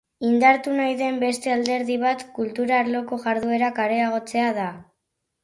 [0.27, 4.69] Indartu nahi den beste alderdi bat kultura arloko jarduerak areagotzea da.